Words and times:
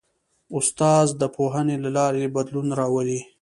استاد 0.57 1.07
د 1.21 1.23
پوهنې 1.35 1.75
له 1.83 1.89
لارې 1.97 2.33
بدلون 2.35 2.67
راولي. 2.79 3.19